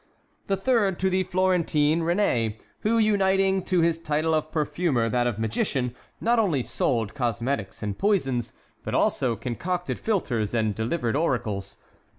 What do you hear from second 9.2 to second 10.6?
concocted philters